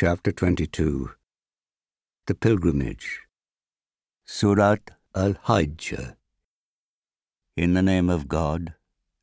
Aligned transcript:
Chapter 0.00 0.30
22 0.30 1.10
The 2.26 2.34
Pilgrimage 2.36 3.22
Surat 4.24 4.92
al 5.12 5.34
Hajj 5.42 5.92
In 7.56 7.74
the 7.74 7.82
name 7.82 8.08
of 8.08 8.28
God, 8.28 8.74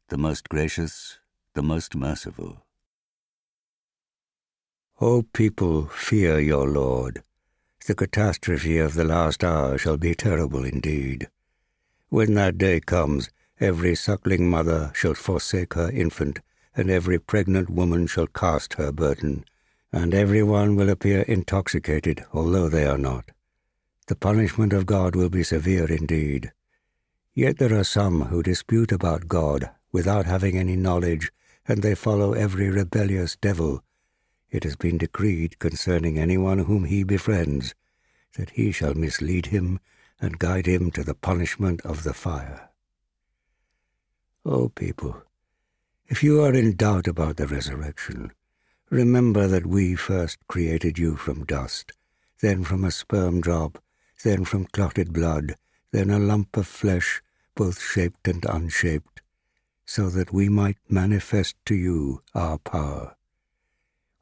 the 0.10 0.18
most 0.18 0.50
gracious, 0.50 1.20
the 1.54 1.64
most 1.64 1.96
merciful. 1.96 2.66
O 5.00 5.22
people, 5.22 5.86
fear 5.86 6.42
your 6.42 6.68
Lord. 6.68 7.24
The 7.88 7.96
catastrophe 7.96 8.78
of 8.78 8.96
the 8.96 9.06
last 9.06 9.46
hour 9.46 9.78
shall 9.78 9.96
be 9.96 10.14
terrible 10.14 10.66
indeed. 10.66 11.30
When 12.10 12.34
that 12.34 12.58
day 12.58 12.82
comes, 12.82 13.30
every 13.62 13.96
suckling 13.96 14.50
mother 14.50 14.92
shall 14.94 15.14
forsake 15.14 15.76
her 15.76 15.90
infant, 15.90 16.42
and 16.76 16.90
every 16.90 17.18
pregnant 17.18 17.70
woman 17.70 18.08
shall 18.08 18.28
cast 18.28 18.74
her 18.74 18.92
burden 18.92 19.46
and 19.96 20.14
every 20.14 20.44
one 20.44 20.76
will 20.76 20.90
appear 20.90 21.22
intoxicated, 21.22 22.26
although 22.34 22.68
they 22.68 22.86
are 22.86 22.98
not. 22.98 23.32
The 24.08 24.16
punishment 24.18 24.74
of 24.74 24.86
God 24.86 25.16
will 25.16 25.30
be 25.30 25.42
severe 25.42 25.90
indeed. 25.90 26.52
Yet 27.34 27.60
there 27.60 27.74
are 27.74 27.86
some 27.86 28.24
who 28.24 28.44
dispute 28.44 28.92
about 28.92 29.30
God 29.30 29.70
without 29.94 30.26
having 30.26 30.58
any 30.58 30.76
knowledge, 30.76 31.32
and 31.66 31.82
they 31.82 31.96
follow 31.96 32.34
every 32.34 32.70
rebellious 32.70 33.38
devil. 33.38 33.82
It 34.52 34.66
has 34.66 34.76
been 34.76 34.98
decreed 34.98 35.60
concerning 35.60 36.20
anyone 36.20 36.60
whom 36.60 36.84
he 36.84 37.06
befriends 37.06 37.74
that 38.38 38.50
he 38.50 38.74
shall 38.74 38.96
mislead 38.96 39.46
him 39.46 39.80
and 40.20 40.40
guide 40.40 40.66
him 40.66 40.92
to 40.92 41.06
the 41.06 41.16
punishment 41.16 41.80
of 41.86 42.04
the 42.04 42.14
fire. 42.14 42.70
O 44.44 44.68
people, 44.68 45.24
if 46.10 46.22
you 46.22 46.44
are 46.44 46.54
in 46.54 46.76
doubt 46.76 47.08
about 47.08 47.38
the 47.38 47.48
resurrection, 47.48 48.34
Remember 48.92 49.48
that 49.48 49.66
we 49.66 49.96
first 49.96 50.38
created 50.48 51.00
you 51.00 51.16
from 51.16 51.44
dust, 51.46 51.92
then 52.42 52.64
from 52.64 52.84
a 52.84 52.92
sperm 52.92 53.42
drop, 53.42 53.82
then 54.24 54.46
from 54.46 54.66
clotted 54.66 55.12
blood, 55.12 55.56
then 55.92 56.12
a 56.12 56.20
lump 56.20 56.56
of 56.56 56.68
flesh, 56.68 57.22
both 57.56 57.82
shaped 57.82 58.28
and 58.28 58.46
unshaped, 58.46 59.22
so 59.86 60.10
that 60.10 60.32
we 60.32 60.50
might 60.50 60.78
manifest 60.88 61.56
to 61.66 61.74
you 61.74 62.22
our 62.36 62.60
power. 62.60 63.16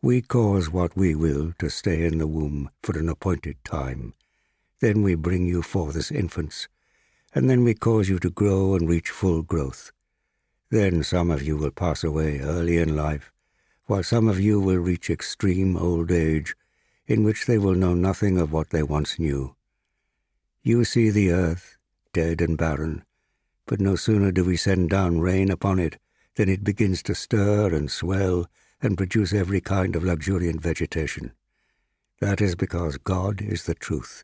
We 0.02 0.22
cause 0.22 0.69
what 0.69 0.95
we 0.95 1.14
will 1.14 1.53
to 1.59 1.69
stay 1.69 2.06
in 2.06 2.19
the 2.19 2.28
womb 2.28 2.69
for 2.81 2.97
an 2.97 3.09
appointed 3.09 3.58
time. 3.66 4.14
Then 4.80 5.02
we 5.02 5.16
bring 5.16 5.45
you 5.45 5.61
forth 5.61 5.97
as 5.97 6.09
infants, 6.09 6.69
and 7.36 7.50
then 7.50 7.66
we 7.66 7.73
cause 7.73 8.08
you 8.08 8.17
to 8.19 8.30
grow 8.30 8.75
and 8.75 8.88
reach 8.88 9.09
full 9.09 9.41
growth. 9.41 9.91
Then 10.69 11.03
some 11.03 11.31
of 11.31 11.44
you 11.44 11.58
will 11.58 11.72
pass 11.72 12.03
away 12.03 12.39
early 12.39 12.78
in 12.78 12.95
life, 12.95 13.33
while 13.86 14.03
some 14.03 14.28
of 14.28 14.39
you 14.39 14.59
will 14.59 14.78
reach 14.78 15.09
extreme 15.09 15.76
old 15.76 16.12
age, 16.12 16.56
in 17.08 17.23
which 17.23 17.45
they 17.45 17.58
will 17.58 17.76
know 17.76 17.94
nothing 17.94 18.38
of 18.38 18.52
what 18.52 18.70
they 18.70 18.84
once 18.84 19.20
knew. 19.20 19.56
You 20.62 20.86
see 20.86 21.09
the 21.09 21.31
earth, 21.31 21.78
dead 22.14 22.40
and 22.42 22.58
barren, 22.58 23.03
but 23.66 23.81
no 23.81 23.95
sooner 23.95 24.31
do 24.31 24.45
we 24.45 24.56
send 24.56 24.90
down 24.90 25.20
rain 25.20 25.52
upon 25.52 25.80
it 25.80 25.98
than 26.36 26.50
it 26.50 26.64
begins 26.64 27.03
to 27.03 27.16
stir 27.16 27.73
and 27.73 27.92
swell 27.92 28.48
and 28.81 28.98
produce 28.98 29.34
every 29.34 29.62
kind 29.62 29.95
of 29.95 30.03
luxuriant 30.03 30.62
vegetation. 30.62 31.31
That 32.20 32.42
is 32.42 32.56
because 32.56 32.97
God 32.97 33.42
is 33.42 33.66
the 33.66 33.75
truth. 33.75 34.23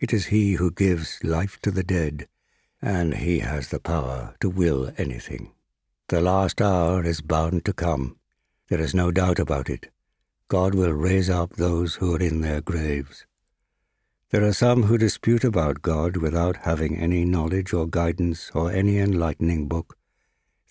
It 0.00 0.12
is 0.12 0.26
He 0.26 0.54
who 0.54 0.70
gives 0.70 1.22
life 1.22 1.58
to 1.62 1.70
the 1.70 1.82
dead, 1.82 2.28
and 2.80 3.14
He 3.14 3.40
has 3.40 3.68
the 3.68 3.80
power 3.80 4.34
to 4.40 4.48
will 4.48 4.92
anything. 4.96 5.52
The 6.08 6.20
last 6.20 6.62
hour 6.62 7.04
is 7.04 7.20
bound 7.20 7.64
to 7.66 7.72
come, 7.72 8.16
there 8.68 8.80
is 8.80 8.94
no 8.94 9.10
doubt 9.10 9.38
about 9.38 9.68
it. 9.68 9.90
God 10.48 10.74
will 10.74 10.92
raise 10.92 11.28
up 11.28 11.54
those 11.54 11.96
who 11.96 12.14
are 12.14 12.20
in 12.20 12.40
their 12.40 12.60
graves. 12.60 13.26
There 14.30 14.44
are 14.44 14.52
some 14.52 14.84
who 14.84 14.98
dispute 14.98 15.42
about 15.42 15.80
God 15.80 16.18
without 16.18 16.64
having 16.64 16.98
any 16.98 17.24
knowledge 17.24 17.72
or 17.72 17.86
guidance 17.86 18.50
or 18.54 18.70
any 18.70 18.98
enlightening 18.98 19.68
book. 19.68 19.96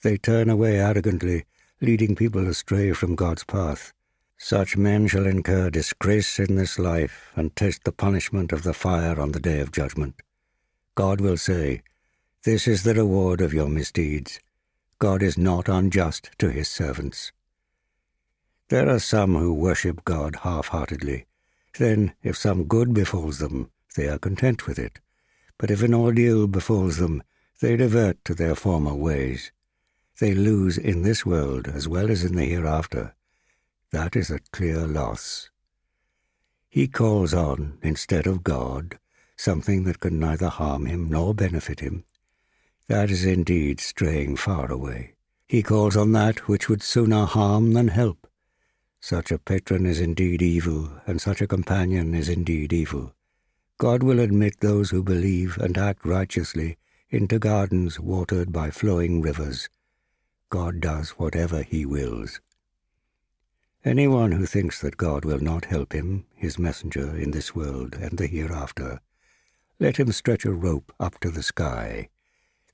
They 0.04 0.18
turn 0.18 0.50
away 0.50 0.80
arrogantly, 0.80 1.46
leading 1.82 2.16
people 2.16 2.48
astray 2.48 2.94
from 2.94 3.16
God's 3.16 3.44
path. 3.44 3.94
Such 4.38 4.78
men 4.78 5.08
shall 5.08 5.26
incur 5.26 5.72
disgrace 5.72 6.38
in 6.38 6.56
this 6.56 6.78
life 6.78 7.32
and 7.36 7.56
taste 7.56 7.84
the 7.84 7.92
punishment 7.92 8.52
of 8.52 8.62
the 8.62 8.74
fire 8.76 9.20
on 9.20 9.32
the 9.32 9.40
day 9.40 9.60
of 9.60 9.72
judgment. 9.72 10.22
God 10.94 11.20
will 11.20 11.38
say, 11.38 11.82
This 12.44 12.68
is 12.68 12.84
the 12.84 12.94
reward 12.94 13.42
of 13.42 13.54
your 13.54 13.68
misdeeds. 13.68 14.40
God 15.00 15.24
is 15.24 15.38
not 15.38 15.68
unjust 15.68 16.30
to 16.38 16.50
his 16.50 16.68
servants. 16.68 17.32
There 18.70 18.90
are 18.90 19.00
some 19.00 19.36
who 19.36 19.54
worship 19.54 20.04
God 20.04 20.38
half-heartedly. 20.44 21.26
Then, 21.78 22.14
if 22.22 22.36
some 22.36 22.66
good 22.66 22.94
befalls 22.94 23.40
them, 23.40 23.72
they 23.96 24.08
are 24.08 24.20
content 24.20 24.68
with 24.68 24.78
it. 24.78 25.00
But 25.58 25.72
if 25.72 25.82
an 25.82 25.94
ordeal 25.94 26.48
befalls 26.48 26.98
them, 26.98 27.24
they 27.62 27.76
revert 27.76 28.24
to 28.26 28.36
their 28.36 28.56
former 28.56 28.94
ways. 28.94 29.52
They 30.20 30.34
lose 30.34 30.78
in 30.78 31.04
this 31.04 31.26
world 31.26 31.68
as 31.68 31.88
well 31.88 32.12
as 32.12 32.26
in 32.26 32.36
the 32.36 32.46
hereafter. 32.46 33.16
That 33.92 34.16
is 34.16 34.30
a 34.30 34.40
clear 34.52 34.86
loss. 34.86 35.50
He 36.68 36.88
calls 36.88 37.34
on, 37.34 37.78
instead 37.82 38.28
of 38.28 38.44
God, 38.44 39.00
something 39.38 39.86
that 39.86 40.02
can 40.02 40.20
neither 40.20 40.50
harm 40.50 40.88
him 40.88 41.10
nor 41.10 41.34
benefit 41.34 41.80
him. 41.80 42.04
That 42.88 43.10
is 43.10 43.24
indeed 43.24 43.80
straying 43.80 44.36
far 44.36 44.70
away. 44.70 45.14
He 45.48 45.64
calls 45.64 45.96
on 45.96 46.12
that 46.12 46.50
which 46.50 46.68
would 46.68 46.84
sooner 46.84 47.26
harm 47.26 47.72
than 47.72 47.88
help. 47.88 48.27
Such 49.10 49.32
a 49.32 49.40
patron 49.40 49.86
is 49.86 50.02
indeed 50.02 50.42
evil, 50.42 50.92
and 51.08 51.22
such 51.22 51.40
a 51.40 51.48
companion 51.48 52.14
is 52.14 52.28
indeed 52.28 52.74
evil. 52.74 53.14
God 53.78 54.04
will 54.04 54.20
admit 54.20 54.60
those 54.60 54.90
who 54.90 55.02
believe 55.02 55.58
and 55.60 55.78
act 55.78 56.06
righteously 56.06 56.78
into 57.10 57.40
gardens 57.40 58.02
watered 58.02 58.52
by 58.52 58.70
flowing 58.70 59.22
rivers. 59.22 59.70
God 60.50 60.82
does 60.82 61.12
whatever 61.12 61.64
he 61.64 61.86
wills. 61.86 62.42
Anyone 63.86 64.34
who 64.34 64.46
thinks 64.46 64.82
that 64.82 64.98
God 64.98 65.24
will 65.24 65.40
not 65.40 65.64
help 65.64 65.94
him, 65.94 66.26
his 66.36 66.60
messenger, 66.60 67.16
in 67.16 67.32
this 67.32 67.56
world 67.56 67.96
and 67.96 68.18
the 68.18 68.28
hereafter, 68.28 69.00
let 69.80 69.96
him 69.96 70.12
stretch 70.12 70.44
a 70.44 70.52
rope 70.52 70.92
up 71.00 71.18
to 71.22 71.32
the 71.32 71.44
sky. 71.44 72.10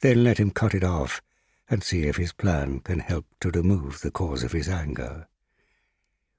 Then 0.01 0.23
let 0.23 0.39
him 0.39 0.49
cut 0.49 0.73
it 0.73 0.83
off 0.83 1.21
and 1.69 1.83
see 1.83 2.07
if 2.07 2.17
his 2.17 2.33
plan 2.33 2.79
can 2.79 3.01
help 3.01 3.27
to 3.41 3.51
remove 3.51 4.01
the 4.01 4.09
cause 4.09 4.41
of 4.41 4.53
his 4.53 4.67
anger. 4.67 5.27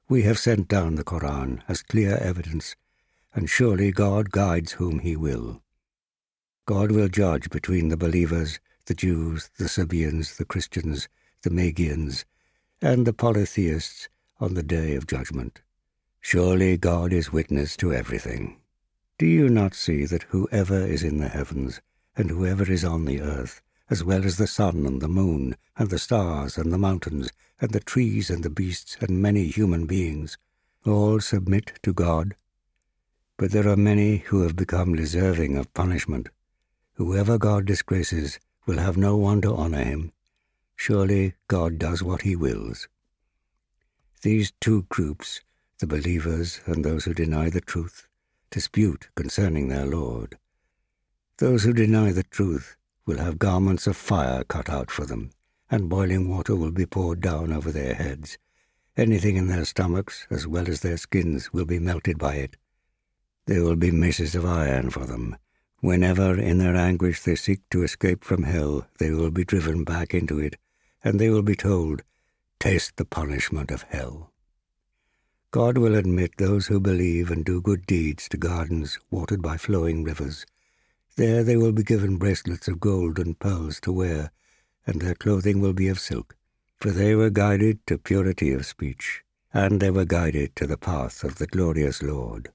We 0.09 0.23
have 0.23 0.39
sent 0.39 0.69
down 0.69 0.97
the 0.97 1.05
Koran 1.05 1.63
as 1.67 1.83
clear 1.83 2.17
evidence, 2.19 2.77
and 3.35 3.49
surely 3.49 3.91
God 3.91 4.31
guides 4.31 4.73
whom 4.73 4.99
He 4.99 5.17
will. 5.17 5.63
God 6.67 6.93
will 6.93 7.09
judge 7.09 7.49
between 7.49 7.89
the 7.89 7.97
believers, 7.97 8.61
the 8.85 8.95
Jews, 8.95 9.49
the 9.59 9.69
Sabaeans, 9.69 10.37
the 10.37 10.45
Christians, 10.45 11.09
the 11.43 11.51
Magians, 11.51 12.27
and 12.83 13.07
the 13.07 13.15
polytheists 13.15 14.09
on 14.39 14.53
the 14.53 14.63
day 14.63 14.95
of 14.95 15.07
judgment. 15.07 15.63
Surely 16.21 16.77
God 16.77 17.13
is 17.13 17.33
witness 17.33 17.75
to 17.79 17.95
everything. 17.95 18.61
Do 19.17 19.27
you 19.27 19.49
not 19.49 19.75
see 19.75 20.05
that 20.05 20.25
whoever 20.25 20.79
is 20.79 21.03
in 21.03 21.17
the 21.19 21.29
heavens 21.29 21.81
and 22.15 22.29
whoever 22.29 22.71
is 22.71 22.85
on 22.85 23.07
the 23.07 23.23
earth 23.23 23.63
as 23.91 24.03
well 24.03 24.25
as 24.25 24.37
the 24.37 24.47
sun 24.47 24.87
and 24.87 25.01
the 25.01 25.09
moon, 25.09 25.57
and 25.77 25.91
the 25.91 25.99
stars 25.99 26.57
and 26.57 26.73
the 26.73 26.79
mountains, 26.79 27.29
and 27.61 27.73
the 27.73 27.81
trees 27.81 28.31
and 28.31 28.43
the 28.43 28.51
beasts, 28.51 28.97
and 29.01 29.21
many 29.21 29.47
human 29.47 29.87
beings, 29.87 30.39
all 30.87 31.21
submit 31.21 31.73
to 31.83 31.93
God. 31.93 32.35
But 33.37 33.51
there 33.51 33.69
are 33.69 33.77
many 33.77 34.19
who 34.19 34.43
have 34.43 34.57
become 34.57 34.95
deserving 34.95 35.57
of 35.57 35.73
punishment. 35.75 36.29
Whoever 36.95 37.39
God 37.39 37.67
disgraces 37.67 38.39
will 38.67 38.79
have 38.79 38.97
no 38.97 39.17
one 39.17 39.41
to 39.43 39.55
honor 39.55 39.85
him. 39.85 40.13
Surely 40.77 41.35
God 41.49 41.79
does 41.79 42.03
what 42.03 42.23
he 42.23 42.37
wills. 42.37 42.89
These 44.23 44.53
two 44.61 44.87
groups, 44.89 45.41
the 45.79 45.87
believers 45.87 46.61
and 46.67 46.85
those 46.85 47.05
who 47.05 47.15
deny 47.15 47.51
the 47.51 47.61
truth, 47.61 48.07
dispute 48.51 49.09
concerning 49.15 49.69
their 49.69 49.85
Lord. 49.85 50.39
Those 51.39 51.65
who 51.65 51.73
deny 51.73 52.13
the 52.13 52.23
truth 52.23 52.77
will 53.07 53.19
have 53.19 53.39
garments 53.39 53.87
of 53.87 53.97
fire 53.97 54.45
cut 54.45 54.69
out 54.69 54.91
for 54.91 55.05
them, 55.05 55.31
and 55.71 55.89
boiling 55.89 56.29
water 56.29 56.57
will 56.57 56.71
be 56.71 56.87
poured 56.87 57.21
down 57.21 57.53
over 57.53 57.71
their 57.71 57.95
heads. 57.95 58.39
Anything 58.97 59.37
in 59.37 59.49
their 59.49 59.65
stomachs, 59.65 60.27
as 60.31 60.47
well 60.47 60.69
as 60.69 60.81
their 60.81 60.97
skins, 60.97 61.53
will 61.53 61.65
be 61.65 61.79
melted 61.79 62.19
by 62.19 62.37
it. 62.37 62.57
There 63.47 63.63
will 63.63 63.77
be 63.77 63.91
maces 63.91 64.35
of 64.35 64.47
iron 64.47 64.91
for 64.91 65.05
them. 65.05 65.37
Whenever 65.81 66.39
in 66.41 66.59
their 66.59 66.77
anguish 66.77 67.23
they 67.23 67.35
seek 67.35 67.61
to 67.71 67.83
escape 67.83 68.25
from 68.25 68.45
hell, 68.45 68.87
they 68.99 69.11
will 69.11 69.31
be 69.31 69.45
driven 69.45 69.85
back 69.85 70.15
into 70.15 70.39
it, 70.39 70.57
and 71.03 71.19
they 71.19 71.29
will 71.29 71.43
be 71.43 71.57
told, 71.57 72.03
Taste 72.59 72.97
the 72.97 73.05
punishment 73.05 73.71
of 73.71 73.83
hell. 73.83 74.31
God 75.51 75.77
will 75.77 75.95
admit 75.95 76.39
those 76.39 76.69
who 76.69 76.81
believe 76.81 77.31
and 77.31 77.45
do 77.45 77.61
good 77.61 77.87
deeds 77.87 78.29
to 78.31 78.39
gardens 78.39 78.99
watered 79.11 79.43
by 79.43 79.57
flowing 79.59 80.03
rivers, 80.03 80.47
there 81.17 81.45
they 81.45 81.57
will 81.57 81.73
be 81.73 81.83
given 81.83 82.17
bracelets 82.17 82.67
of 82.69 82.81
gold 82.81 83.19
and 83.19 83.39
pearls 83.39 83.81
to 83.81 83.93
wear, 83.93 84.33
and 84.87 85.01
their 85.01 85.15
clothing 85.15 85.61
will 85.61 85.73
be 85.73 85.89
of 85.89 86.01
silk, 86.01 86.37
for 86.81 86.91
they 86.91 87.15
were 87.15 87.31
guided 87.31 87.87
to 87.87 87.97
purity 87.97 88.53
of 88.53 88.67
speech, 88.67 89.23
and 89.53 89.81
they 89.81 89.91
were 89.91 90.05
guided 90.05 90.55
to 90.57 90.67
the 90.67 90.77
path 90.77 91.23
of 91.23 91.37
the 91.37 91.47
glorious 91.47 92.03
Lord. 92.03 92.51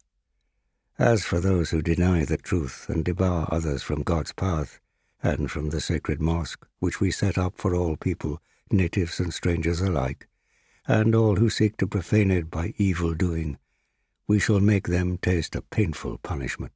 As 0.98 1.24
for 1.24 1.40
those 1.40 1.70
who 1.70 1.82
deny 1.82 2.26
the 2.26 2.38
truth 2.38 2.88
and 2.90 3.06
debar 3.06 3.48
others 3.50 3.82
from 3.82 4.04
God's 4.04 4.34
path, 4.34 4.82
and 5.24 5.50
from 5.50 5.70
the 5.70 5.82
sacred 5.82 6.22
mosque 6.22 6.68
which 6.80 7.00
we 7.00 7.12
set 7.12 7.38
up 7.38 7.58
for 7.58 7.74
all 7.74 7.96
people, 7.96 8.42
natives 8.72 9.20
and 9.20 9.34
strangers 9.34 9.80
alike, 9.80 10.28
and 10.88 11.16
all 11.16 11.38
who 11.38 11.50
seek 11.50 11.78
to 11.78 11.88
profane 11.88 12.32
it 12.32 12.52
by 12.52 12.74
evil 12.78 13.14
doing, 13.14 13.58
we 14.28 14.40
shall 14.40 14.60
make 14.60 14.88
them 14.88 15.18
taste 15.18 15.56
a 15.56 15.62
painful 15.62 16.18
punishment. 16.18 16.74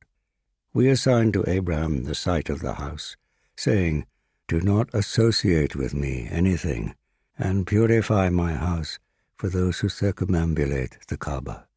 We 0.75 0.89
assigned 0.89 1.33
to 1.33 1.43
Abraham 1.47 2.05
the 2.05 2.15
site 2.15 2.49
of 2.49 2.61
the 2.61 2.73
house, 2.73 3.15
saying, 3.55 4.07
Do 4.47 4.59
not 4.59 4.89
associate 4.91 5.75
with 5.75 5.93
me 5.93 6.27
anything, 6.31 6.95
and 7.37 7.67
purify 7.67 8.29
my 8.29 8.53
house 8.53 8.97
for 9.35 9.49
those 9.49 9.79
who 9.79 9.87
circumambulate 9.87 11.05
the 11.07 11.17
Kaaba, 11.17 11.67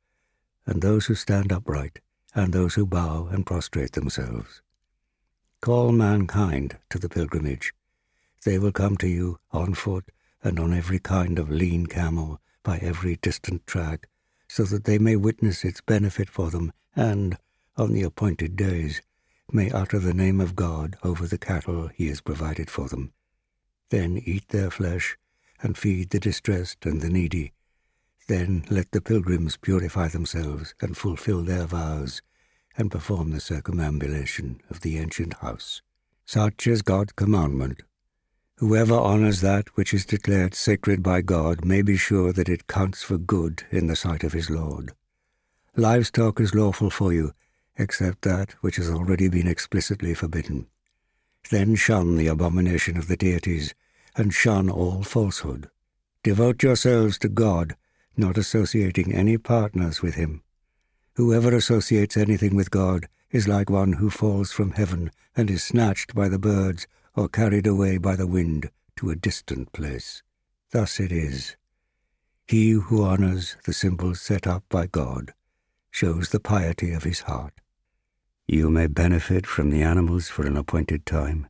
and 0.64 0.81
those 0.81 1.06
who 1.06 1.14
stand 1.14 1.52
upright, 1.52 2.00
and 2.34 2.54
those 2.54 2.75
who 2.75 2.87
bow 2.87 3.28
and 3.31 3.44
prostrate 3.44 3.93
themselves. 3.93 4.62
Call 5.60 5.92
mankind 5.92 6.78
to 6.88 6.99
the 6.99 7.10
pilgrimage. 7.10 7.75
They 8.44 8.58
will 8.58 8.72
come 8.72 8.96
to 8.99 9.08
you 9.08 9.38
on 9.52 9.75
foot 9.75 10.10
and 10.42 10.58
on 10.58 10.72
every 10.72 11.00
kind 11.00 11.38
of 11.38 11.50
lean 11.50 11.87
camel 11.87 12.40
by 12.62 12.78
every 12.78 13.16
distant 13.16 13.66
track, 13.66 14.08
so 14.49 14.62
that 14.64 14.84
they 14.84 14.99
may 14.99 15.16
witness 15.16 15.64
its 15.64 15.82
benefit 15.82 16.31
for 16.31 16.50
them 16.50 16.72
and, 16.94 17.37
on 17.76 17.93
the 17.93 18.02
appointed 18.02 18.56
days, 18.56 19.02
may 19.52 19.70
utter 19.70 19.99
the 19.99 20.14
name 20.14 20.40
of 20.40 20.56
God 20.56 20.96
over 21.02 21.26
the 21.26 21.38
cattle 21.38 21.88
he 21.94 22.08
has 22.08 22.20
provided 22.20 22.70
for 22.70 22.88
them. 22.88 23.12
Then 23.90 24.19
eat 24.25 24.49
their 24.49 24.70
flesh 24.70 25.17
and 25.62 25.78
feed 25.78 26.11
the 26.11 26.19
distressed 26.19 26.84
and 26.84 27.00
the 27.00 27.11
needy. 27.11 27.52
Then 28.28 28.64
let 28.70 28.90
the 28.90 29.00
pilgrims 29.00 29.56
purify 29.56 30.08
themselves 30.08 30.75
and 30.81 30.96
fulfill 30.96 31.43
their 31.43 31.67
vows 31.67 32.23
and 32.76 32.90
perform 32.90 33.31
the 33.31 33.40
circumambulation 33.40 34.61
of 34.69 34.81
the 34.81 34.99
ancient 34.99 35.34
house. 35.34 35.82
Such 36.25 36.67
is 36.67 36.82
God's 36.82 37.12
commandment. 37.12 37.82
Whoever 38.56 38.94
honors 38.94 39.43
that 39.43 39.69
which 39.76 39.94
is 39.94 40.05
declared 40.05 40.55
sacred 40.55 41.02
by 41.02 41.20
God 41.20 41.64
may 41.64 41.82
be 41.82 41.96
sure 41.96 42.32
that 42.32 42.49
it 42.49 42.67
counts 42.67 43.02
for 43.02 43.19
good 43.19 43.62
in 43.70 43.87
the 43.87 43.96
sight 43.96 44.25
of 44.25 44.32
his 44.32 44.50
Lord. 44.50 44.93
Livestock 45.76 46.40
is 46.40 46.55
lawful 46.55 46.90
for 46.90 47.12
you, 47.12 47.32
except 47.78 48.23
that 48.23 48.52
which 48.61 48.76
has 48.76 48.90
already 48.90 49.28
been 49.28 49.46
explicitly 49.46 50.14
forbidden. 50.14 50.67
Then 51.50 51.75
shun 51.75 52.17
the 52.17 52.26
abomination 52.26 52.96
of 52.96 53.08
the 53.08 53.17
deities, 53.17 53.75
and 54.17 54.32
shun 54.32 54.69
all 54.70 55.02
falsehood. 55.02 55.70
Devote 56.23 56.62
yourselves 56.62 57.19
to 57.19 57.28
God, 57.28 57.76
not 58.17 58.38
associating 58.38 59.12
any 59.12 59.38
partners 59.38 60.02
with 60.02 60.14
him. 60.14 60.43
Whoever 61.14 61.55
associates 61.55 62.17
anything 62.17 62.56
with 62.56 62.70
God 62.70 63.06
is 63.31 63.46
like 63.46 63.70
one 63.70 63.94
who 63.94 64.11
falls 64.11 64.52
from 64.52 64.73
heaven 64.73 65.11
and 65.37 65.50
is 65.50 65.62
snatched 65.62 66.14
by 66.14 66.28
the 66.28 66.38
birds 66.38 66.87
or 67.14 67.28
carried 67.28 67.67
away 67.67 67.99
by 67.99 68.17
the 68.17 68.26
wind 68.26 68.70
to 68.96 69.11
a 69.11 69.17
distant 69.17 69.73
place. 69.73 70.23
Thus 70.73 70.99
it 70.99 71.12
is. 71.12 71.56
He 72.46 72.70
who 72.70 73.05
honors 73.05 73.56
the 73.64 73.73
symbols 73.73 74.20
set 74.20 74.46
up 74.46 74.64
by 74.69 74.87
God 74.87 75.34
shows 75.90 76.28
the 76.28 76.40
piety 76.40 76.93
of 76.93 77.05
his 77.05 77.20
heart. 77.20 77.55
You 78.48 78.70
may 78.70 78.87
benefit 78.87 79.46
from 79.46 79.70
the 79.70 79.82
animals 79.82 80.28
for 80.28 80.46
an 80.46 80.56
appointed 80.56 81.04
time. 81.04 81.48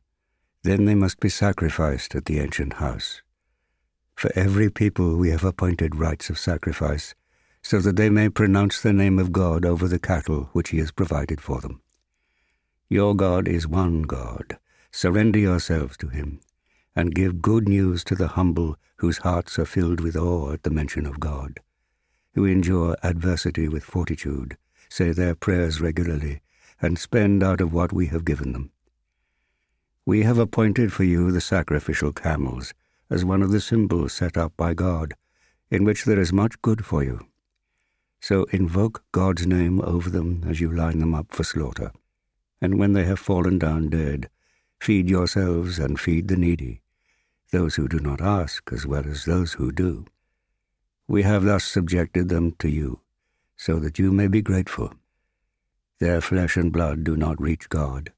Then 0.63 0.85
they 0.85 0.95
must 0.95 1.19
be 1.19 1.29
sacrificed 1.29 2.15
at 2.15 2.25
the 2.25 2.39
ancient 2.39 2.73
house. 2.73 3.21
For 4.15 4.31
every 4.35 4.69
people 4.69 5.15
we 5.15 5.29
have 5.29 5.43
appointed 5.43 5.95
rites 5.95 6.29
of 6.29 6.39
sacrifice 6.39 7.13
so 7.67 7.79
that 7.81 7.97
they 7.97 8.09
may 8.09 8.29
pronounce 8.29 8.81
the 8.81 8.93
name 8.93 9.19
of 9.19 9.33
God 9.33 9.65
over 9.65 9.89
the 9.89 9.99
cattle 9.99 10.49
which 10.53 10.69
he 10.69 10.77
has 10.77 10.91
provided 10.91 11.41
for 11.41 11.59
them. 11.59 11.81
Your 12.89 13.13
God 13.13 13.45
is 13.45 13.67
one 13.67 14.03
God. 14.03 14.57
Surrender 14.89 15.37
yourselves 15.37 15.97
to 15.97 16.07
him, 16.07 16.39
and 16.95 17.13
give 17.13 17.41
good 17.41 17.67
news 17.67 18.05
to 18.05 18.15
the 18.15 18.29
humble 18.29 18.77
whose 18.99 19.17
hearts 19.17 19.59
are 19.59 19.65
filled 19.65 19.99
with 19.99 20.15
awe 20.15 20.53
at 20.53 20.63
the 20.63 20.69
mention 20.69 21.05
of 21.05 21.19
God, 21.19 21.59
who 22.35 22.45
endure 22.45 22.95
adversity 23.03 23.67
with 23.67 23.83
fortitude, 23.83 24.57
say 24.87 25.11
their 25.11 25.35
prayers 25.35 25.81
regularly, 25.81 26.39
and 26.81 26.99
spend 26.99 27.43
out 27.43 27.61
of 27.61 27.73
what 27.73 27.91
we 27.91 28.07
have 28.07 28.25
given 28.25 28.53
them. 28.53 28.71
We 30.05 30.23
have 30.23 30.37
appointed 30.37 30.93
for 30.93 31.03
you 31.03 31.31
the 31.31 31.41
sacrificial 31.41 32.13
camels 32.13 32.73
as 33.09 33.25
one 33.25 33.41
of 33.41 33.51
the 33.51 33.61
symbols 33.61 34.13
set 34.13 34.37
up 34.37 34.53
by 34.55 34.73
God, 34.73 35.15
in 35.69 35.83
which 35.83 36.05
there 36.05 36.19
is 36.19 36.31
much 36.31 36.61
good 36.61 36.85
for 36.85 37.03
you. 37.03 37.27
So 38.19 38.45
invoke 38.45 39.03
God's 39.11 39.45
name 39.45 39.81
over 39.81 40.09
them 40.09 40.43
as 40.47 40.59
you 40.59 40.71
line 40.71 40.99
them 40.99 41.13
up 41.13 41.27
for 41.31 41.43
slaughter. 41.43 41.91
And 42.61 42.79
when 42.79 42.93
they 42.93 43.05
have 43.05 43.19
fallen 43.19 43.59
down 43.59 43.89
dead, 43.89 44.29
feed 44.79 45.09
yourselves 45.09 45.79
and 45.79 45.99
feed 45.99 46.27
the 46.27 46.37
needy, 46.37 46.81
those 47.51 47.75
who 47.75 47.87
do 47.87 47.99
not 47.99 48.21
ask 48.21 48.69
as 48.71 48.85
well 48.85 49.05
as 49.05 49.25
those 49.25 49.53
who 49.53 49.71
do. 49.71 50.05
We 51.07 51.23
have 51.23 51.43
thus 51.43 51.63
subjected 51.63 52.29
them 52.29 52.53
to 52.59 52.69
you, 52.69 53.01
so 53.55 53.79
that 53.79 53.99
you 53.99 54.11
may 54.11 54.27
be 54.27 54.41
grateful. 54.41 54.93
Their 55.99 56.21
flesh 56.21 56.57
and 56.57 56.71
blood 56.71 57.03
do 57.03 57.17
not 57.17 57.41
reach 57.41 57.69
God. 57.69 58.13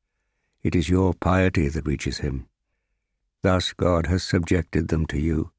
It 0.62 0.76
is 0.76 0.90
your 0.90 1.14
piety 1.14 1.70
that 1.70 1.88
reaches 1.88 2.18
him. 2.18 2.48
Thus 3.42 3.72
God 3.72 4.08
has 4.08 4.22
subjected 4.22 4.90
them 4.90 5.06
to 5.08 5.18
you, 5.18 5.52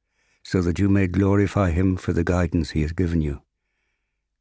so 0.43 0.61
that 0.61 0.78
you 0.78 0.90
may 0.90 1.06
glorify 1.06 1.70
him 1.70 1.96
for 1.96 2.12
the 2.12 2.25
guidance 2.25 2.70
he 2.70 2.82
has 2.82 2.93
given 2.93 3.22
you. 3.22 3.40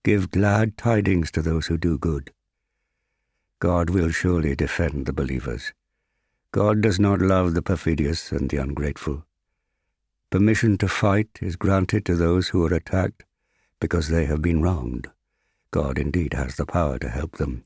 Give 0.04 0.30
glad 0.30 0.78
tidings 0.78 1.32
to 1.32 1.42
those 1.42 1.68
who 1.68 1.78
do 1.78 1.98
good. 1.98 2.34
God 3.60 3.90
will 3.90 4.10
surely 4.10 4.56
defend 4.56 5.06
the 5.06 5.14
believers. 5.14 5.72
God 6.52 6.82
does 6.82 7.00
not 7.00 7.22
love 7.22 7.54
the 7.54 7.62
perfidious 7.62 8.32
and 8.32 8.50
the 8.50 8.58
ungrateful. 8.58 9.26
Permission 10.30 10.78
to 10.80 10.88
fight 10.88 11.40
is 11.42 11.56
granted 11.56 12.06
to 12.06 12.16
those 12.16 12.50
who 12.50 12.66
are 12.66 12.74
attacked 12.74 13.24
because 13.80 14.10
they 14.10 14.26
have 14.26 14.42
been 14.42 14.62
wronged. 14.62 15.08
God 15.72 15.98
indeed 15.98 16.34
has 16.34 16.56
the 16.56 16.66
power 16.66 17.00
to 17.00 17.10
help 17.10 17.38
them. 17.38 17.66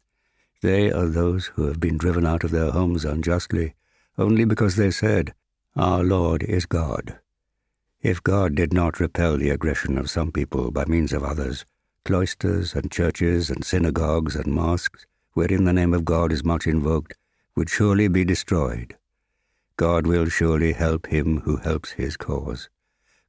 They 0.64 0.94
are 0.94 1.08
those 1.08 1.48
who 1.48 1.66
have 1.66 1.82
been 1.82 1.98
driven 1.98 2.26
out 2.26 2.46
of 2.46 2.52
their 2.52 2.72
homes 2.72 3.04
unjustly, 3.04 3.76
only 4.18 4.46
because 4.46 4.78
they 4.78 4.92
said, 4.92 5.34
Our 5.76 6.06
Lord 6.06 6.42
is 6.42 6.66
God. 6.66 7.20
If 8.02 8.24
God 8.24 8.56
did 8.56 8.72
not 8.72 9.02
repel 9.02 9.36
the 9.36 9.50
aggression 9.50 9.98
of 9.98 10.10
some 10.10 10.32
people 10.32 10.72
by 10.72 10.86
means 10.86 11.12
of 11.12 11.22
others, 11.22 11.66
cloisters 12.06 12.76
and 12.76 12.90
churches 12.90 13.50
and 13.50 13.66
synagogues 13.66 14.38
and 14.38 14.54
mosques, 14.54 15.06
wherein 15.34 15.66
the 15.66 15.74
name 15.74 15.94
of 15.94 16.06
God 16.06 16.32
is 16.32 16.46
much 16.46 16.66
invoked, 16.66 17.18
would 17.58 17.70
surely 17.70 18.08
be 18.08 18.24
destroyed. 18.24 18.96
God 19.76 20.08
will 20.08 20.28
surely 20.28 20.72
help 20.72 21.08
him 21.08 21.42
who 21.42 21.58
helps 21.58 21.92
his 21.92 22.16
cause. 22.16 22.70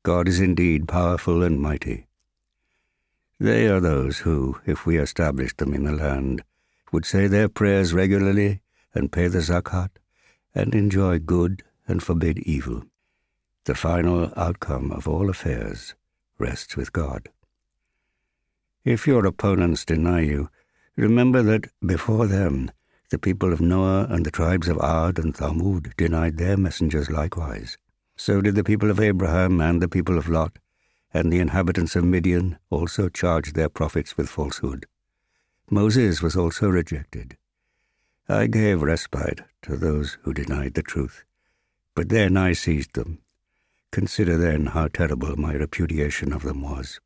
God 0.04 0.28
is 0.28 0.38
indeed 0.38 0.86
powerful 0.86 1.42
and 1.42 1.60
mighty. 1.60 2.06
They 3.40 3.66
are 3.66 3.80
those 3.80 4.18
who, 4.18 4.60
if 4.66 4.86
we 4.86 4.98
established 4.98 5.58
them 5.58 5.74
in 5.74 5.82
the 5.82 5.90
land, 5.90 6.44
would 6.94 7.04
say 7.04 7.26
their 7.26 7.48
prayers 7.48 7.92
regularly 7.92 8.60
and 8.94 9.10
pay 9.10 9.26
the 9.26 9.40
zakat 9.40 9.90
and 10.54 10.76
enjoy 10.76 11.18
good 11.18 11.64
and 11.88 12.00
forbid 12.00 12.38
evil. 12.38 12.84
The 13.64 13.74
final 13.74 14.32
outcome 14.36 14.92
of 14.92 15.08
all 15.08 15.28
affairs 15.28 15.96
rests 16.38 16.76
with 16.76 16.92
God. 16.92 17.30
If 18.84 19.08
your 19.08 19.26
opponents 19.26 19.84
deny 19.84 20.20
you, 20.20 20.50
remember 20.94 21.42
that 21.42 21.66
before 21.84 22.28
them 22.28 22.70
the 23.10 23.18
people 23.18 23.52
of 23.52 23.60
Noah 23.60 24.06
and 24.08 24.24
the 24.24 24.30
tribes 24.30 24.68
of 24.68 24.78
Ad 24.78 25.18
and 25.18 25.34
Thamud 25.34 25.96
denied 25.96 26.38
their 26.38 26.56
messengers 26.56 27.10
likewise. 27.10 27.76
So 28.16 28.40
did 28.40 28.54
the 28.54 28.62
people 28.62 28.88
of 28.88 29.00
Abraham 29.00 29.60
and 29.60 29.82
the 29.82 29.88
people 29.88 30.16
of 30.16 30.28
Lot, 30.28 30.60
and 31.12 31.32
the 31.32 31.40
inhabitants 31.40 31.96
of 31.96 32.04
Midian 32.04 32.56
also 32.70 33.08
charged 33.08 33.56
their 33.56 33.68
prophets 33.68 34.16
with 34.16 34.28
falsehood. 34.28 34.86
Moses 35.70 36.20
was 36.20 36.36
also 36.36 36.68
rejected. 36.68 37.38
I 38.28 38.46
gave 38.48 38.82
respite 38.82 39.40
to 39.62 39.76
those 39.76 40.18
who 40.22 40.34
denied 40.34 40.74
the 40.74 40.82
truth, 40.82 41.24
but 41.94 42.10
then 42.10 42.36
I 42.36 42.52
seized 42.52 42.94
them. 42.94 43.20
Consider 43.90 44.36
then 44.36 44.66
how 44.66 44.88
terrible 44.88 45.36
my 45.36 45.54
repudiation 45.54 46.32
of 46.34 46.42
them 46.42 46.60
was. 46.60 47.00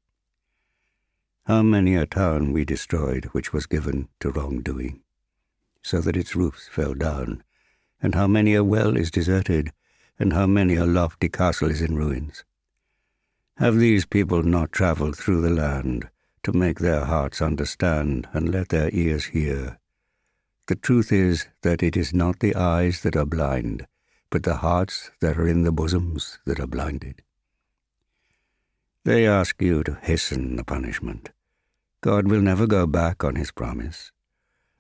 How 1.44 1.62
many 1.62 1.94
a 1.94 2.04
town 2.04 2.52
we 2.52 2.64
destroyed 2.64 3.26
which 3.26 3.52
was 3.52 3.66
given 3.66 4.08
to 4.20 4.30
wrongdoing, 4.30 5.02
so 5.80 6.00
that 6.00 6.16
its 6.16 6.34
roofs 6.34 6.66
fell 6.66 6.94
down, 6.94 7.44
and 8.02 8.14
how 8.16 8.26
many 8.26 8.54
a 8.54 8.64
well 8.64 8.96
is 8.96 9.10
deserted, 9.10 9.72
and 10.18 10.32
how 10.32 10.46
many 10.46 10.74
a 10.74 10.84
lofty 10.84 11.28
castle 11.28 11.70
is 11.70 11.80
in 11.80 11.94
ruins. 11.94 12.44
Have 13.58 13.76
these 13.76 14.04
people 14.04 14.42
not 14.42 14.72
travelled 14.72 15.16
through 15.16 15.42
the 15.42 15.50
land 15.50 16.08
to 16.42 16.52
make 16.52 16.78
their 16.78 17.04
hearts 17.04 17.40
understand 17.42 18.28
and 18.32 18.50
let 18.50 18.68
their 18.68 18.90
ears 18.92 19.26
hear? 19.26 19.78
The 20.66 20.76
truth 20.76 21.10
is 21.12 21.46
that 21.62 21.82
it 21.82 21.96
is 21.96 22.12
not 22.12 22.40
the 22.40 22.54
eyes 22.54 23.00
that 23.02 23.16
are 23.16 23.24
blind, 23.24 23.86
but 24.30 24.42
the 24.42 24.56
hearts 24.56 25.10
that 25.20 25.38
are 25.38 25.48
in 25.48 25.62
the 25.62 25.72
bosoms 25.72 26.38
that 26.44 26.60
are 26.60 26.66
blinded. 26.66 27.22
They 29.04 29.26
ask 29.26 29.62
you 29.62 29.82
to 29.84 29.98
hasten 30.02 30.56
the 30.56 30.64
punishment. 30.64 31.30
God 32.02 32.28
will 32.28 32.42
never 32.42 32.66
go 32.66 32.86
back 32.86 33.24
on 33.24 33.36
his 33.36 33.50
promise. 33.50 34.12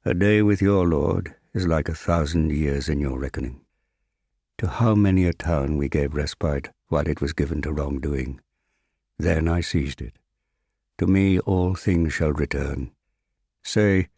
A 0.04 0.12
day 0.12 0.42
with 0.42 0.60
your 0.60 0.86
Lord 0.86 1.34
is 1.54 1.66
like 1.66 1.88
a 1.88 1.94
thousand 1.94 2.52
years 2.52 2.88
in 2.88 3.00
your 3.00 3.18
reckoning. 3.18 3.62
To 4.58 4.66
how 4.68 4.94
many 4.94 5.24
a 5.24 5.32
town 5.32 5.78
we 5.78 5.88
gave 5.88 6.14
respite 6.14 6.70
while 6.88 7.08
it 7.08 7.20
was 7.20 7.32
given 7.32 7.62
to 7.62 7.72
wrongdoing. 7.72 8.40
Then 9.18 9.48
I 9.48 9.62
seized 9.62 10.02
it. 10.02 10.18
To 10.98 11.06
me 11.06 11.38
all 11.40 11.74
things 11.74 12.12
shall 12.12 12.32
return. 12.32 12.90
Say, 13.62 14.08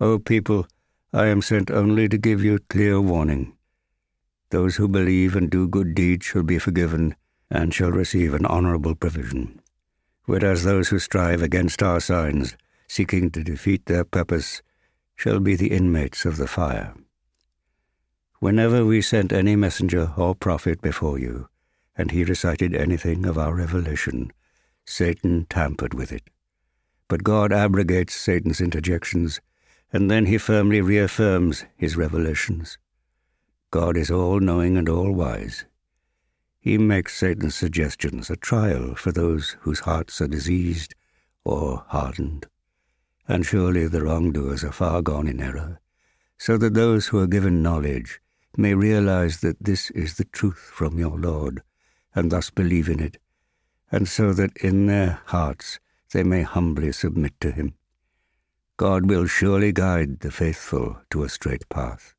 O 0.00 0.18
people, 0.18 0.66
I 1.12 1.26
am 1.26 1.40
sent 1.40 1.70
only 1.70 2.08
to 2.08 2.18
give 2.18 2.44
you 2.44 2.58
clear 2.68 3.00
warning. 3.00 3.54
Those 4.50 4.76
who 4.76 4.86
believe 4.86 5.34
and 5.34 5.50
do 5.50 5.66
good 5.66 5.94
deeds 5.94 6.26
shall 6.26 6.42
be 6.42 6.58
forgiven 6.58 7.16
and 7.50 7.72
shall 7.72 7.90
receive 7.90 8.34
an 8.34 8.46
honorable 8.46 8.94
provision. 8.94 9.60
Whereas 10.26 10.64
those 10.64 10.88
who 10.88 10.98
strive 10.98 11.40
against 11.40 11.82
our 11.82 12.00
signs, 12.00 12.56
seeking 12.88 13.30
to 13.30 13.42
defeat 13.42 13.86
their 13.86 14.04
purpose, 14.04 14.62
shall 15.14 15.40
be 15.40 15.56
the 15.56 15.70
inmates 15.70 16.24
of 16.24 16.36
the 16.36 16.46
fire. 16.46 16.94
Whenever 18.40 18.84
we 18.84 19.00
sent 19.00 19.32
any 19.32 19.56
messenger 19.56 20.12
or 20.16 20.34
prophet 20.34 20.82
before 20.82 21.18
you, 21.18 21.48
and 21.96 22.10
he 22.10 22.24
recited 22.24 22.74
anything 22.74 23.24
of 23.24 23.38
our 23.38 23.54
revelation, 23.54 24.30
Satan 24.86 25.46
tampered 25.50 25.92
with 25.92 26.12
it. 26.12 26.30
But 27.08 27.24
God 27.24 27.52
abrogates 27.52 28.14
Satan's 28.14 28.60
interjections, 28.60 29.40
and 29.92 30.10
then 30.10 30.26
he 30.26 30.38
firmly 30.38 30.80
reaffirms 30.80 31.64
his 31.76 31.96
revelations. 31.96 32.78
God 33.70 33.96
is 33.96 34.10
all 34.10 34.40
knowing 34.40 34.76
and 34.76 34.88
all 34.88 35.12
wise. 35.12 35.64
He 36.58 36.78
makes 36.78 37.16
Satan's 37.16 37.54
suggestions 37.54 38.30
a 38.30 38.36
trial 38.36 38.94
for 38.94 39.12
those 39.12 39.56
whose 39.60 39.80
hearts 39.80 40.20
are 40.20 40.28
diseased 40.28 40.94
or 41.44 41.84
hardened. 41.88 42.46
And 43.28 43.44
surely 43.44 43.86
the 43.86 44.02
wrongdoers 44.02 44.64
are 44.64 44.72
far 44.72 45.02
gone 45.02 45.28
in 45.28 45.40
error, 45.40 45.80
so 46.38 46.56
that 46.58 46.74
those 46.74 47.08
who 47.08 47.18
are 47.18 47.26
given 47.26 47.62
knowledge 47.62 48.20
may 48.56 48.74
realize 48.74 49.40
that 49.40 49.56
this 49.60 49.90
is 49.90 50.16
the 50.16 50.24
truth 50.24 50.70
from 50.72 50.98
your 50.98 51.18
Lord, 51.18 51.62
and 52.14 52.32
thus 52.32 52.50
believe 52.50 52.88
in 52.88 53.00
it, 53.00 53.18
and 53.96 54.06
so 54.06 54.34
that 54.34 54.54
in 54.58 54.84
their 54.84 55.22
hearts 55.24 55.78
they 56.12 56.22
may 56.22 56.42
humbly 56.42 56.92
submit 56.92 57.32
to 57.40 57.50
Him. 57.50 57.72
God 58.76 59.08
will 59.08 59.26
surely 59.26 59.72
guide 59.72 60.20
the 60.20 60.30
faithful 60.30 60.98
to 61.08 61.22
a 61.22 61.30
straight 61.30 61.66
path. 61.70 62.14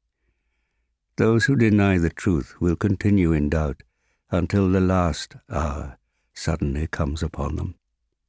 Those 1.17 1.45
who 1.45 1.55
deny 1.55 1.99
the 1.99 2.09
truth 2.09 2.55
will 2.59 2.75
continue 2.75 3.31
in 3.31 3.49
doubt 3.49 3.83
until 4.31 4.67
the 4.69 4.79
last 4.79 5.35
hour 5.51 5.99
suddenly 6.33 6.87
comes 6.87 7.21
upon 7.21 7.57
them, 7.57 7.75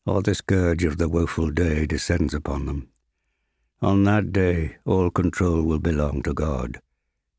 or 0.05 0.21
the 0.21 0.35
scourge 0.35 0.85
of 0.85 0.99
the 0.99 1.09
woeful 1.09 1.51
day 1.51 1.87
descends 1.87 2.35
upon 2.35 2.67
them. 2.67 2.91
On 3.81 4.05
that 4.05 4.31
day 4.31 4.77
all 4.85 5.11
control 5.11 5.63
will 5.63 5.79
belong 5.79 6.23
to 6.25 6.35
God. 6.35 6.83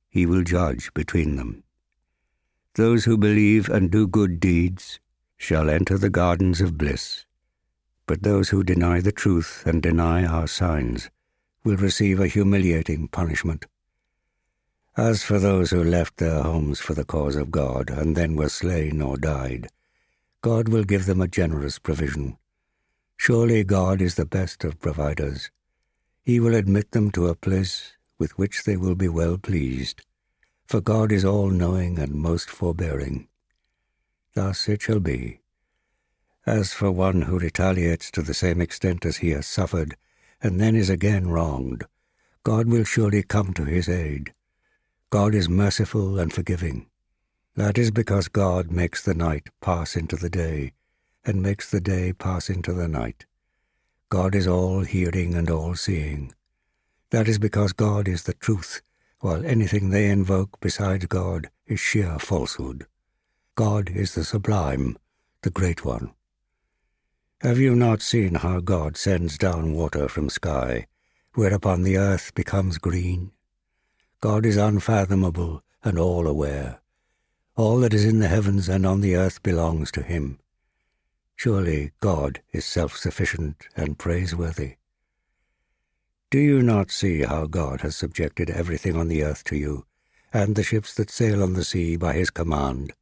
He 0.10 0.26
will 0.26 0.42
judge 0.42 0.92
between 0.96 1.36
them. 1.36 1.64
Those 2.74 3.06
who 3.06 3.16
believe 3.16 3.70
and 3.70 3.92
do 3.92 4.08
good 4.08 4.40
deeds 4.40 5.00
shall 5.40 5.70
enter 5.70 5.98
the 5.98 6.10
gardens 6.10 6.60
of 6.60 6.78
bliss, 6.78 7.26
but 8.06 8.22
those 8.22 8.50
who 8.50 8.62
deny 8.62 9.00
the 9.00 9.12
truth 9.12 9.64
and 9.66 9.82
deny 9.82 10.26
our 10.26 10.46
signs 10.46 11.10
will 11.64 11.78
receive 11.78 12.20
a 12.20 12.28
humiliating 12.28 13.08
punishment. 13.08 13.66
As 14.98 15.24
for 15.24 15.40
those 15.40 15.72
who 15.72 15.82
left 15.82 16.18
their 16.18 16.44
homes 16.44 16.80
for 16.80 16.94
the 16.94 17.06
cause 17.06 17.38
of 17.38 17.52
God 17.52 17.90
and 17.90 18.18
then 18.18 18.36
were 18.36 18.50
slain 18.50 19.02
or 19.02 19.16
died, 19.16 19.70
God 20.42 20.68
will 20.68 20.84
give 20.84 21.06
them 21.06 21.22
a 21.22 21.28
generous 21.28 21.80
provision. 21.80 22.38
Surely 23.16 23.64
God 23.64 24.02
is 24.02 24.16
the 24.16 24.26
best 24.26 24.66
of 24.66 24.80
providers. 24.80 25.52
He 26.26 26.40
will 26.40 26.54
admit 26.54 26.92
them 26.92 27.12
to 27.12 27.28
a 27.28 27.36
place 27.36 27.94
with 28.18 28.38
which 28.38 28.66
they 28.66 28.76
will 28.76 28.96
be 28.96 29.08
well 29.08 29.38
pleased, 29.38 30.02
for 30.68 30.82
God 30.82 31.14
is 31.14 31.24
all 31.24 31.50
knowing 31.50 31.98
and 31.98 32.14
most 32.14 32.50
forbearing. 32.50 33.30
Thus 34.42 34.70
it 34.70 34.82
shall 34.82 35.02
be. 35.02 35.42
As 36.46 36.72
for 36.72 36.90
one 36.92 37.24
who 37.24 37.40
retaliates 37.40 38.10
to 38.12 38.22
the 38.22 38.34
same 38.34 38.62
extent 38.62 39.06
as 39.06 39.18
he 39.18 39.32
has 39.32 39.46
suffered, 39.46 39.98
and 40.42 40.62
then 40.62 40.78
is 40.78 40.90
again 40.90 41.28
wronged, 41.28 41.84
God 42.44 42.70
will 42.70 42.86
surely 42.86 43.22
come 43.22 43.54
to 43.56 43.66
his 43.66 43.90
aid. 43.90 44.34
God 45.10 45.36
is 45.36 45.50
merciful 45.50 46.18
and 46.18 46.32
forgiving. 46.32 46.88
That 47.58 47.78
is 47.78 47.92
because 47.92 48.30
God 48.30 48.72
makes 48.72 49.04
the 49.04 49.14
night 49.14 49.50
pass 49.60 49.98
into 49.98 50.16
the 50.16 50.30
day, 50.30 50.72
and 51.26 51.42
makes 51.42 51.70
the 51.70 51.82
day 51.82 52.14
pass 52.14 52.50
into 52.50 52.72
the 52.72 52.88
night. 52.88 53.26
God 54.08 54.36
is 54.36 54.48
all 54.48 54.86
hearing 54.86 55.36
and 55.36 55.50
all 55.50 55.76
seeing. 55.76 56.34
That 57.10 57.28
is 57.28 57.40
because 57.40 57.74
God 57.74 58.08
is 58.08 58.24
the 58.24 58.36
truth, 58.36 58.82
while 59.20 59.46
anything 59.46 59.90
they 59.90 60.10
invoke 60.10 60.62
besides 60.62 61.08
God 61.08 61.50
is 61.68 61.82
sheer 61.82 62.18
falsehood. 62.20 62.88
God 63.60 63.90
is 63.90 64.16
the 64.16 64.24
sublime, 64.24 64.98
the 65.42 65.50
great 65.50 65.84
one. 65.84 66.14
Have 67.42 67.60
you 67.60 67.76
not 67.76 68.02
seen 68.02 68.36
how 68.36 68.62
God 68.62 68.96
sends 68.96 69.38
down 69.38 69.74
water 69.74 70.08
from 70.08 70.30
sky, 70.30 70.88
whereupon 71.34 71.84
the 71.84 71.98
earth 71.98 72.34
becomes 72.34 72.78
green? 72.78 73.32
God 74.22 74.46
is 74.46 74.56
unfathomable 74.56 75.62
and 75.84 76.00
all 76.00 76.26
aware. 76.26 76.80
All 77.58 77.82
that 77.82 77.94
is 77.94 78.06
in 78.06 78.20
the 78.20 78.30
heavens 78.30 78.70
and 78.70 78.86
on 78.86 79.02
the 79.02 79.18
earth 79.18 79.44
belongs 79.44 79.92
to 79.92 80.04
him. 80.04 80.40
Surely 81.36 81.92
God 82.00 82.42
is 82.54 82.64
self 82.64 82.96
sufficient 82.96 83.68
and 83.76 84.00
praiseworthy. 84.00 84.76
Do 86.32 86.40
you 86.40 86.62
not 86.62 86.92
see 86.92 87.24
how 87.24 87.46
God 87.46 87.82
has 87.82 87.98
subjected 87.98 88.50
everything 88.50 88.96
on 88.96 89.10
the 89.10 89.22
earth 89.22 89.44
to 89.44 89.58
you, 89.58 89.86
and 90.32 90.56
the 90.56 90.64
ships 90.64 90.94
that 90.94 91.12
sail 91.12 91.44
on 91.44 91.56
the 91.56 91.66
sea 91.66 91.98
by 91.98 92.14
his 92.14 92.30
command? 92.30 92.94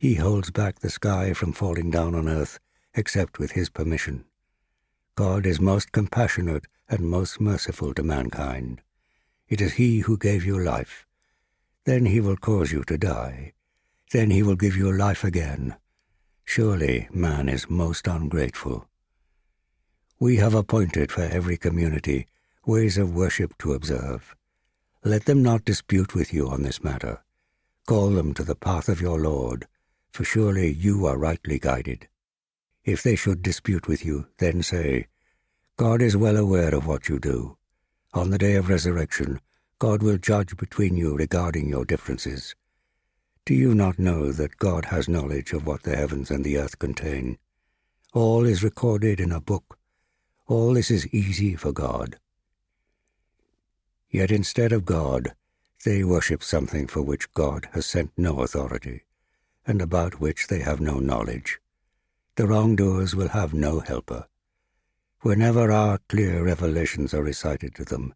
He 0.00 0.14
holds 0.14 0.50
back 0.50 0.78
the 0.78 0.88
sky 0.88 1.34
from 1.34 1.52
falling 1.52 1.90
down 1.90 2.14
on 2.14 2.26
earth, 2.26 2.58
except 2.94 3.38
with 3.38 3.50
his 3.50 3.68
permission. 3.68 4.24
God 5.14 5.44
is 5.44 5.60
most 5.60 5.92
compassionate 5.92 6.64
and 6.88 7.00
most 7.00 7.38
merciful 7.38 7.92
to 7.92 8.02
mankind. 8.02 8.80
It 9.46 9.60
is 9.60 9.74
he 9.74 9.98
who 9.98 10.16
gave 10.16 10.42
you 10.42 10.58
life. 10.58 11.04
Then 11.84 12.06
he 12.06 12.18
will 12.18 12.38
cause 12.38 12.72
you 12.72 12.82
to 12.84 12.96
die. 12.96 13.52
Then 14.10 14.30
he 14.30 14.42
will 14.42 14.56
give 14.56 14.74
you 14.74 14.90
life 14.90 15.22
again. 15.22 15.76
Surely 16.46 17.06
man 17.12 17.50
is 17.50 17.68
most 17.68 18.06
ungrateful. 18.06 18.88
We 20.18 20.36
have 20.36 20.54
appointed 20.54 21.12
for 21.12 21.24
every 21.24 21.58
community 21.58 22.26
ways 22.64 22.96
of 22.96 23.14
worship 23.14 23.52
to 23.58 23.74
observe. 23.74 24.34
Let 25.04 25.26
them 25.26 25.42
not 25.42 25.66
dispute 25.66 26.14
with 26.14 26.32
you 26.32 26.48
on 26.48 26.62
this 26.62 26.82
matter. 26.82 27.22
Call 27.86 28.08
them 28.08 28.32
to 28.32 28.42
the 28.42 28.54
path 28.54 28.88
of 28.88 29.02
your 29.02 29.20
Lord, 29.20 29.66
for 30.12 30.24
surely 30.24 30.72
you 30.72 31.06
are 31.06 31.18
rightly 31.18 31.58
guided. 31.58 32.08
If 32.84 33.02
they 33.02 33.16
should 33.16 33.42
dispute 33.42 33.88
with 33.88 34.04
you, 34.04 34.26
then 34.38 34.62
say, 34.62 35.06
God 35.76 36.02
is 36.02 36.16
well 36.16 36.36
aware 36.36 36.74
of 36.74 36.86
what 36.86 37.08
you 37.08 37.18
do. 37.18 37.56
On 38.12 38.30
the 38.30 38.38
day 38.38 38.54
of 38.56 38.68
resurrection, 38.68 39.40
God 39.78 40.02
will 40.02 40.18
judge 40.18 40.56
between 40.56 40.96
you 40.96 41.16
regarding 41.16 41.68
your 41.68 41.84
differences. 41.84 42.54
Do 43.46 43.54
you 43.54 43.74
not 43.74 43.98
know 43.98 44.32
that 44.32 44.58
God 44.58 44.86
has 44.86 45.08
knowledge 45.08 45.52
of 45.52 45.66
what 45.66 45.82
the 45.84 45.96
heavens 45.96 46.30
and 46.30 46.44
the 46.44 46.58
earth 46.58 46.78
contain? 46.78 47.38
All 48.12 48.44
is 48.44 48.62
recorded 48.62 49.20
in 49.20 49.32
a 49.32 49.40
book. 49.40 49.78
All 50.46 50.74
this 50.74 50.90
is 50.90 51.06
easy 51.14 51.56
for 51.56 51.72
God. 51.72 52.18
Yet 54.10 54.30
instead 54.30 54.72
of 54.72 54.84
God, 54.84 55.34
they 55.84 56.04
worship 56.04 56.42
something 56.42 56.88
for 56.88 57.00
which 57.00 57.32
God 57.32 57.68
has 57.72 57.86
sent 57.86 58.10
no 58.16 58.40
authority, 58.42 59.04
and 59.70 59.80
about 59.80 60.20
which 60.20 60.48
they 60.48 60.58
have 60.58 60.80
no 60.80 60.98
knowledge. 60.98 61.60
The 62.34 62.48
wrongdoers 62.48 63.14
will 63.14 63.28
have 63.28 63.54
no 63.54 63.78
helper. 63.78 64.26
Whenever 65.20 65.70
our 65.70 65.98
clear 66.08 66.44
revelations 66.44 67.14
are 67.14 67.22
recited 67.22 67.76
to 67.76 67.84
them, 67.84 68.12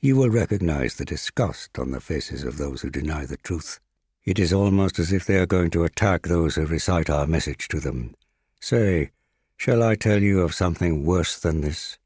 you 0.00 0.14
will 0.14 0.28
recognize 0.28 0.96
the 0.96 1.06
disgust 1.06 1.78
on 1.78 1.90
the 1.90 2.00
faces 2.00 2.44
of 2.44 2.58
those 2.58 2.82
who 2.82 2.90
deny 2.90 3.24
the 3.24 3.38
truth. 3.38 3.80
It 4.24 4.38
is 4.38 4.52
almost 4.52 4.98
as 4.98 5.10
if 5.10 5.24
they 5.24 5.36
are 5.36 5.46
going 5.46 5.70
to 5.70 5.84
attack 5.84 6.22
those 6.22 6.56
who 6.56 6.66
recite 6.66 7.08
our 7.08 7.26
message 7.26 7.68
to 7.68 7.80
them. 7.80 8.14
Say, 8.60 9.10
shall 9.56 9.82
I 9.82 9.94
tell 9.94 10.22
you 10.22 10.42
of 10.42 10.54
something 10.54 11.06
worse 11.06 11.38
than 11.38 11.62
this? 11.62 11.96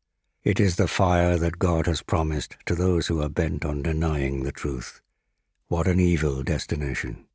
It 0.45 0.61
is 0.61 0.77
the 0.77 0.87
fire 0.87 1.37
that 1.39 1.59
God 1.59 1.87
has 1.87 2.01
promised 2.01 2.57
to 2.67 2.77
those 2.77 3.09
who 3.09 3.21
are 3.21 3.29
bent 3.29 3.65
on 3.65 3.83
denying 3.83 4.45
the 4.45 4.53
truth. 4.53 5.01
What 5.67 5.89
an 5.89 5.99
evil 5.99 6.45
destination. 6.45 7.27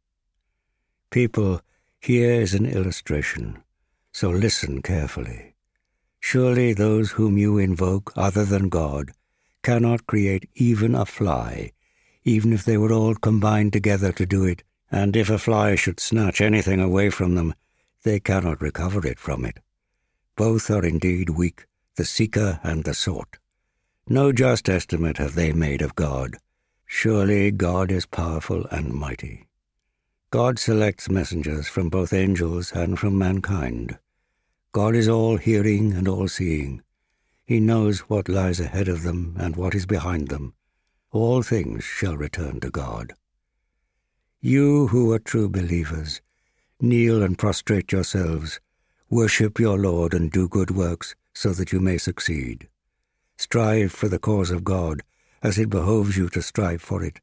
People, 1.12 1.62
here 2.00 2.34
is 2.34 2.54
an 2.54 2.68
illustration, 2.68 3.64
so 4.12 4.30
listen 4.30 4.84
carefully. 4.84 5.56
Surely 6.20 6.72
those 6.72 7.12
whom 7.12 7.36
you 7.36 7.58
invoke 7.58 8.14
other 8.16 8.46
than 8.46 8.70
God 8.70 9.12
cannot 9.64 10.06
create 10.06 10.48
even 10.54 10.94
a 10.94 11.08
fly, 11.08 11.72
even 12.24 12.54
if 12.54 12.64
they 12.64 12.78
were 12.78 12.94
all 12.94 13.16
combined 13.16 13.74
together 13.74 14.12
to 14.12 14.26
do 14.28 14.46
it, 14.46 14.64
and 14.92 15.16
if 15.16 15.32
a 15.32 15.40
fly 15.40 15.74
should 15.74 16.00
snatch 16.00 16.42
anything 16.42 16.80
away 16.80 17.10
from 17.10 17.34
them, 17.34 17.56
they 18.04 18.20
cannot 18.20 18.62
recover 18.62 19.06
it 19.08 19.20
from 19.20 19.46
it. 19.46 19.60
Both 20.36 20.70
are 20.70 20.86
indeed 20.86 21.32
weak, 21.32 21.66
the 21.96 22.06
seeker 22.06 22.60
and 22.62 22.84
the 22.84 22.94
sought. 22.94 23.40
No 24.08 24.32
just 24.32 24.70
estimate 24.70 25.18
have 25.18 25.34
they 25.34 25.54
made 25.54 25.82
of 25.82 25.96
God. 25.96 26.38
Surely 26.86 27.50
God 27.50 27.92
is 27.92 28.06
powerful 28.06 28.66
and 28.72 28.94
mighty. 28.94 29.49
God 30.32 30.60
selects 30.60 31.10
messengers 31.10 31.68
from 31.68 31.90
both 31.90 32.14
angels 32.14 32.72
and 32.72 33.00
from 33.00 33.18
mankind. 33.18 33.98
God 34.72 34.94
is 34.94 35.10
all 35.10 35.38
hearing 35.38 35.94
and 35.94 36.08
all 36.08 36.28
seeing. 36.28 36.84
He 37.48 37.60
knows 37.60 38.02
what 38.02 38.30
lies 38.30 38.60
ahead 38.60 38.88
of 38.88 39.02
them 39.02 39.36
and 39.40 39.56
what 39.56 39.74
is 39.74 39.88
behind 39.88 40.28
them. 40.28 40.54
All 41.12 41.42
things 41.42 41.84
shall 41.84 42.16
return 42.16 42.60
to 42.60 42.70
God. 42.70 43.14
You 44.40 44.90
who 44.90 45.12
are 45.14 45.18
true 45.18 45.50
believers, 45.50 46.22
kneel 46.80 47.24
and 47.24 47.36
prostrate 47.36 47.92
yourselves, 47.92 48.60
worship 49.10 49.60
your 49.60 49.80
Lord 49.80 50.14
and 50.14 50.32
do 50.32 50.48
good 50.48 50.70
works 50.70 51.16
so 51.34 51.54
that 51.54 51.72
you 51.72 51.80
may 51.80 51.98
succeed. 51.98 52.68
Strive 53.40 53.92
for 53.92 54.08
the 54.08 54.20
cause 54.20 54.52
of 54.52 54.64
God, 54.64 55.02
as 55.42 55.58
it 55.58 55.72
behoves 55.72 56.18
you 56.18 56.30
to 56.30 56.44
strive 56.44 56.84
for 56.84 57.04
it. 57.04 57.20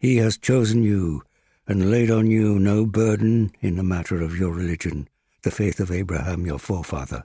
He 0.00 0.16
has 0.16 0.36
chosen 0.36 0.82
you, 0.82 1.22
and 1.66 1.90
laid 1.90 2.10
on 2.10 2.30
you 2.30 2.58
no 2.58 2.86
burden 2.86 3.50
in 3.60 3.76
the 3.76 3.82
matter 3.82 4.22
of 4.22 4.38
your 4.38 4.52
religion, 4.52 5.08
the 5.42 5.50
faith 5.50 5.80
of 5.80 5.90
Abraham 5.90 6.46
your 6.46 6.58
forefather. 6.58 7.22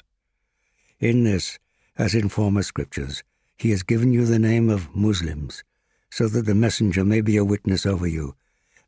In 1.00 1.24
this, 1.24 1.60
as 1.98 2.15
in 2.15 2.29
former 2.29 2.63
scriptures, 2.63 3.24
he 3.57 3.69
has 3.69 3.83
given 3.83 4.12
you 4.12 4.25
the 4.25 4.39
name 4.39 4.69
of 4.69 4.95
Muslims, 4.95 5.63
so 6.10 6.27
that 6.27 6.45
the 6.45 6.55
messenger 6.55 7.05
may 7.05 7.21
be 7.21 7.38
a 7.38 7.45
witness 7.45 7.86
over 7.86 8.07
you, 8.07 8.36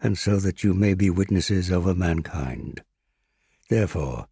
and 0.01 0.17
so 0.17 0.37
that 0.37 0.63
you 0.63 0.73
may 0.73 0.93
be 0.93 1.09
witnesses 1.09 1.71
over 1.71 1.93
mankind. 1.93 2.83
Therefore, 3.69 4.27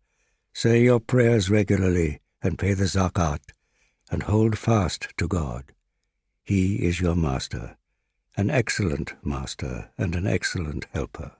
say 0.53 0.81
your 0.81 0.99
prayers 0.99 1.49
regularly 1.49 2.19
and 2.41 2.59
pay 2.59 2.73
the 2.73 2.85
zakat, 2.85 3.39
and 4.09 4.23
hold 4.23 4.57
fast 4.57 5.07
to 5.17 5.27
God. 5.27 5.65
He 6.43 6.75
is 6.75 6.99
your 6.99 7.15
master, 7.15 7.77
an 8.37 8.49
excellent 8.49 9.13
master 9.23 9.89
and 9.97 10.15
an 10.15 10.25
excellent 10.25 10.87
helper. 10.93 11.31